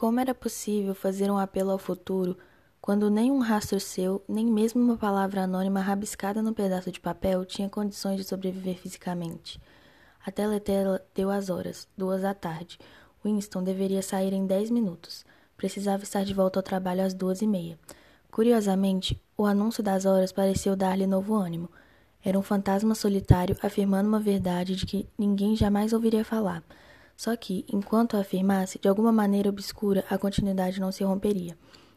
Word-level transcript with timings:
Como 0.00 0.18
era 0.18 0.34
possível 0.34 0.94
fazer 0.94 1.30
um 1.30 1.36
apelo 1.36 1.70
ao 1.70 1.78
futuro 1.78 2.34
quando 2.80 3.10
nem 3.10 3.30
um 3.30 3.40
rastro 3.40 3.78
seu, 3.78 4.24
nem 4.26 4.46
mesmo 4.46 4.80
uma 4.80 4.96
palavra 4.96 5.42
anônima 5.42 5.78
rabiscada 5.82 6.40
num 6.40 6.54
pedaço 6.54 6.90
de 6.90 6.98
papel 6.98 7.44
tinha 7.44 7.68
condições 7.68 8.16
de 8.16 8.24
sobreviver 8.24 8.78
fisicamente? 8.78 9.60
A 10.24 10.30
teletela 10.30 11.04
deu 11.14 11.30
as 11.30 11.50
horas, 11.50 11.86
duas 11.98 12.22
da 12.22 12.32
tarde. 12.32 12.78
Winston 13.22 13.62
deveria 13.62 14.00
sair 14.00 14.32
em 14.32 14.46
dez 14.46 14.70
minutos. 14.70 15.22
Precisava 15.54 16.02
estar 16.02 16.24
de 16.24 16.32
volta 16.32 16.58
ao 16.58 16.62
trabalho 16.62 17.04
às 17.04 17.12
duas 17.12 17.42
e 17.42 17.46
meia. 17.46 17.78
Curiosamente, 18.30 19.20
o 19.36 19.44
anúncio 19.44 19.82
das 19.82 20.06
horas 20.06 20.32
pareceu 20.32 20.74
dar-lhe 20.74 21.06
novo 21.06 21.34
ânimo. 21.34 21.68
Era 22.24 22.38
um 22.38 22.42
fantasma 22.42 22.94
solitário 22.94 23.54
afirmando 23.62 24.08
uma 24.08 24.18
verdade 24.18 24.76
de 24.76 24.86
que 24.86 25.06
ninguém 25.18 25.54
jamais 25.54 25.92
ouviria 25.92 26.24
falar. 26.24 26.64
Só 27.20 27.36
que, 27.36 27.66
enquanto 27.70 28.16
afirmasse, 28.16 28.78
de 28.78 28.88
alguma 28.88 29.12
maneira 29.12 29.50
obscura, 29.50 30.02
a 30.08 30.16
continuidade 30.16 30.80
não 30.80 30.90
se 30.90 31.04
romperia. 31.04 31.54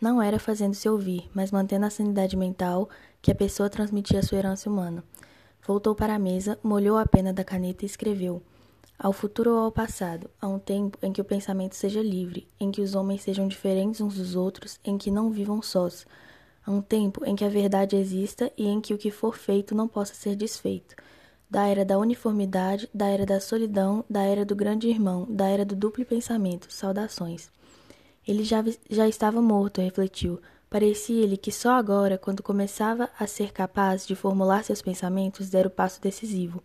Não 0.00 0.20
era 0.20 0.40
fazendo-se 0.40 0.88
ouvir, 0.88 1.30
mas 1.32 1.52
mantendo 1.52 1.86
a 1.86 1.90
sanidade 1.90 2.36
mental 2.36 2.88
que 3.22 3.30
a 3.30 3.34
pessoa 3.34 3.70
transmitia 3.70 4.18
à 4.18 4.22
sua 4.24 4.38
herança 4.38 4.68
humana. 4.68 5.04
Voltou 5.64 5.94
para 5.94 6.16
a 6.16 6.18
mesa, 6.18 6.58
molhou 6.64 6.98
a 6.98 7.06
pena 7.06 7.32
da 7.32 7.44
caneta 7.44 7.84
e 7.84 7.86
escreveu: 7.86 8.42
Ao 8.98 9.12
futuro 9.12 9.52
ou 9.52 9.58
ao 9.60 9.70
passado, 9.70 10.28
a 10.42 10.48
um 10.48 10.58
tempo 10.58 10.98
em 11.00 11.12
que 11.12 11.20
o 11.20 11.24
pensamento 11.24 11.76
seja 11.76 12.02
livre, 12.02 12.48
em 12.58 12.72
que 12.72 12.80
os 12.80 12.96
homens 12.96 13.22
sejam 13.22 13.46
diferentes 13.46 14.00
uns 14.00 14.16
dos 14.16 14.34
outros, 14.34 14.80
em 14.84 14.98
que 14.98 15.12
não 15.12 15.30
vivam 15.30 15.62
sós. 15.62 16.04
A 16.66 16.72
um 16.72 16.82
tempo 16.82 17.24
em 17.24 17.36
que 17.36 17.44
a 17.44 17.48
verdade 17.48 17.94
exista 17.94 18.50
e 18.58 18.66
em 18.66 18.80
que 18.80 18.92
o 18.92 18.98
que 18.98 19.12
for 19.12 19.38
feito 19.38 19.76
não 19.76 19.86
possa 19.86 20.12
ser 20.12 20.34
desfeito 20.34 20.96
da 21.50 21.66
era 21.66 21.84
da 21.84 21.98
uniformidade, 21.98 22.88
da 22.92 23.06
era 23.06 23.24
da 23.24 23.40
solidão, 23.40 24.04
da 24.08 24.22
era 24.22 24.44
do 24.44 24.56
grande 24.56 24.88
irmão, 24.88 25.26
da 25.28 25.46
era 25.46 25.64
do 25.64 25.76
duplo 25.76 26.04
pensamento. 26.04 26.72
Saudações. 26.72 27.50
Ele 28.26 28.42
já, 28.42 28.64
já 28.90 29.06
estava 29.06 29.40
morto, 29.42 29.80
refletiu. 29.80 30.40
Parecia-lhe 30.70 31.36
que 31.36 31.52
só 31.52 31.72
agora, 31.72 32.18
quando 32.18 32.42
começava 32.42 33.08
a 33.18 33.26
ser 33.26 33.52
capaz 33.52 34.06
de 34.06 34.16
formular 34.16 34.64
seus 34.64 34.82
pensamentos, 34.82 35.48
dera 35.48 35.68
o 35.68 35.70
passo 35.70 36.00
decisivo. 36.00 36.62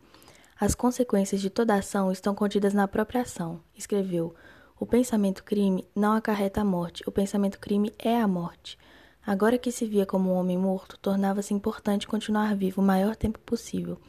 As 0.59 0.73
consequências 0.73 1.39
de 1.39 1.49
toda 1.49 1.75
ação 1.75 2.11
estão 2.11 2.33
contidas 2.33 2.73
na 2.73 2.87
própria 2.87 3.21
ação, 3.21 3.61
escreveu. 3.77 4.33
O 4.79 4.85
pensamento 4.85 5.43
crime 5.43 5.85
não 5.95 6.13
acarreta 6.13 6.61
a 6.61 6.65
morte, 6.65 7.03
o 7.05 7.11
pensamento 7.11 7.59
crime 7.59 7.93
é 7.99 8.19
a 8.19 8.27
morte. 8.27 8.77
Agora 9.25 9.57
que 9.57 9.71
se 9.71 9.85
via 9.85 10.05
como 10.05 10.31
um 10.31 10.35
homem 10.35 10.57
morto, 10.57 10.97
tornava-se 10.97 11.53
importante 11.53 12.07
continuar 12.07 12.55
vivo 12.55 12.81
o 12.81 12.85
maior 12.85 13.15
tempo 13.15 13.37
possível. 13.39 13.99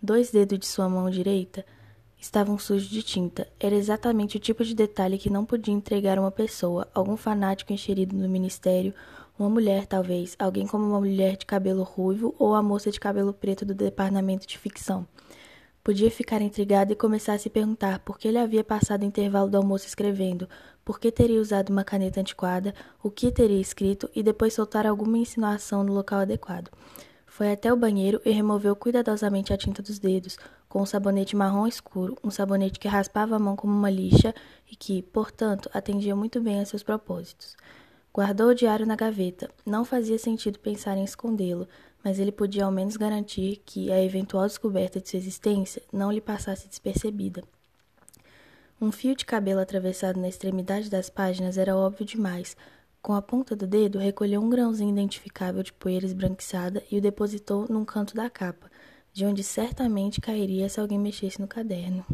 Dois 0.00 0.30
dedos 0.30 0.58
de 0.58 0.66
sua 0.66 0.88
mão 0.88 1.08
direita 1.08 1.64
estavam 2.20 2.58
sujos 2.58 2.88
de 2.88 3.02
tinta. 3.02 3.48
Era 3.58 3.74
exatamente 3.74 4.36
o 4.36 4.40
tipo 4.40 4.64
de 4.64 4.74
detalhe 4.74 5.18
que 5.18 5.30
não 5.30 5.44
podia 5.44 5.72
entregar 5.72 6.18
uma 6.18 6.30
pessoa, 6.30 6.86
algum 6.94 7.16
fanático 7.16 7.72
encherido 7.72 8.16
no 8.16 8.28
ministério, 8.28 8.94
uma 9.38 9.48
mulher, 9.48 9.86
talvez, 9.86 10.34
alguém 10.38 10.66
como 10.66 10.84
uma 10.84 10.98
mulher 10.98 11.36
de 11.36 11.46
cabelo 11.46 11.82
ruivo 11.82 12.34
ou 12.38 12.54
a 12.54 12.62
moça 12.62 12.90
de 12.90 12.98
cabelo 12.98 13.32
preto 13.32 13.64
do 13.64 13.74
departamento 13.74 14.46
de 14.46 14.58
ficção. 14.58 15.06
Podia 15.84 16.10
ficar 16.10 16.42
intrigado 16.42 16.92
e 16.92 16.96
começar 16.96 17.34
a 17.34 17.38
se 17.38 17.48
perguntar 17.48 18.00
por 18.00 18.18
que 18.18 18.26
ele 18.26 18.38
havia 18.38 18.64
passado 18.64 19.02
o 19.02 19.04
intervalo 19.04 19.48
do 19.48 19.56
almoço 19.56 19.86
escrevendo, 19.86 20.48
por 20.84 20.98
que 20.98 21.12
teria 21.12 21.40
usado 21.40 21.70
uma 21.70 21.84
caneta 21.84 22.20
antiquada, 22.20 22.74
o 23.02 23.10
que 23.10 23.30
teria 23.30 23.60
escrito 23.60 24.10
e 24.14 24.22
depois 24.22 24.54
soltar 24.54 24.86
alguma 24.86 25.18
insinuação 25.18 25.84
no 25.84 25.92
local 25.92 26.20
adequado. 26.20 26.70
Foi 27.36 27.52
até 27.52 27.70
o 27.70 27.76
banheiro 27.76 28.18
e 28.24 28.30
removeu 28.30 28.74
cuidadosamente 28.74 29.52
a 29.52 29.58
tinta 29.58 29.82
dos 29.82 29.98
dedos, 29.98 30.38
com 30.70 30.80
um 30.80 30.86
sabonete 30.86 31.36
marrom 31.36 31.66
escuro, 31.66 32.16
um 32.24 32.30
sabonete 32.30 32.80
que 32.80 32.88
raspava 32.88 33.36
a 33.36 33.38
mão 33.38 33.54
como 33.54 33.74
uma 33.74 33.90
lixa 33.90 34.34
e 34.72 34.74
que, 34.74 35.02
portanto, 35.02 35.68
atendia 35.74 36.16
muito 36.16 36.40
bem 36.40 36.60
a 36.60 36.64
seus 36.64 36.82
propósitos. 36.82 37.54
Guardou 38.10 38.48
o 38.48 38.54
diário 38.54 38.86
na 38.86 38.96
gaveta. 38.96 39.50
Não 39.66 39.84
fazia 39.84 40.18
sentido 40.18 40.58
pensar 40.58 40.96
em 40.96 41.04
escondê-lo, 41.04 41.68
mas 42.02 42.18
ele 42.18 42.32
podia 42.32 42.64
ao 42.64 42.72
menos 42.72 42.96
garantir 42.96 43.60
que 43.66 43.92
a 43.92 44.02
eventual 44.02 44.46
descoberta 44.46 44.98
de 44.98 45.10
sua 45.10 45.18
existência 45.18 45.82
não 45.92 46.10
lhe 46.10 46.22
passasse 46.22 46.66
despercebida. 46.66 47.44
Um 48.80 48.90
fio 48.90 49.14
de 49.14 49.26
cabelo 49.26 49.60
atravessado 49.60 50.18
na 50.18 50.28
extremidade 50.28 50.88
das 50.88 51.10
páginas 51.10 51.58
era 51.58 51.76
óbvio 51.76 52.06
demais, 52.06 52.56
com 53.06 53.12
a 53.12 53.22
ponta 53.22 53.54
do 53.54 53.68
dedo, 53.68 54.00
recolheu 54.00 54.42
um 54.42 54.50
grãozinho 54.50 54.90
identificável 54.90 55.62
de 55.62 55.72
poeira 55.72 56.04
esbranquiçada 56.04 56.82
e 56.90 56.98
o 56.98 57.00
depositou 57.00 57.64
num 57.70 57.84
canto 57.84 58.16
da 58.16 58.28
capa, 58.28 58.68
de 59.12 59.24
onde 59.24 59.44
certamente 59.44 60.20
cairia 60.20 60.68
se 60.68 60.80
alguém 60.80 60.98
mexesse 60.98 61.40
no 61.40 61.46
caderno. 61.46 62.04